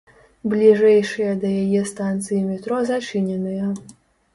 Бліжэйшыя 0.53 1.37
да 1.45 1.53
яе 1.63 1.85
станцыі 1.93 2.43
метро 2.49 2.85
зачыненыя. 2.93 3.75